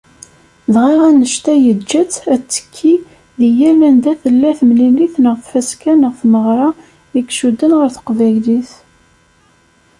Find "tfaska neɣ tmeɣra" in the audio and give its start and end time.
5.37-6.69